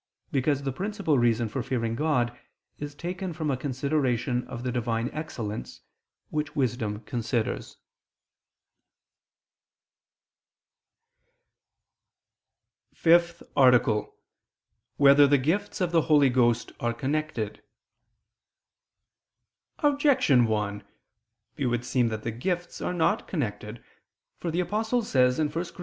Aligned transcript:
Because 0.31 0.63
the 0.63 0.71
principal 0.71 1.19
reason 1.19 1.47
for 1.47 1.61
fearing 1.61 1.93
God 1.95 2.35
is 2.79 2.95
taken 2.95 3.33
from 3.33 3.51
a 3.51 3.55
consideration 3.55 4.47
of 4.47 4.63
the 4.63 4.71
Divine 4.71 5.11
excellence, 5.13 5.81
which 6.31 6.55
wisdom 6.55 7.01
considers.________________________ 7.01 7.75
FIFTH 12.97 13.43
ARTICLE 13.55 13.95
[I 13.95 14.01
II, 14.01 14.05
Q. 14.05 14.09
68, 14.09 14.09
Art. 14.09 14.97
5] 14.97 14.97
Whether 14.97 15.27
the 15.27 15.37
Gifts 15.37 15.79
of 15.81 15.91
the 15.91 16.01
Holy 16.01 16.31
Ghost 16.31 16.71
Are 16.79 16.93
Connected? 16.95 17.61
Objection 19.83 20.47
1: 20.47 20.83
It 21.57 21.67
would 21.67 21.85
seem 21.85 22.07
that 22.07 22.23
the 22.23 22.31
gifts 22.31 22.81
are 22.81 22.95
not 22.95 23.27
connected, 23.27 23.83
for 24.39 24.49
the 24.49 24.61
Apostle 24.61 25.03
says 25.03 25.37
(1 25.37 25.49
Cor. 25.51 25.63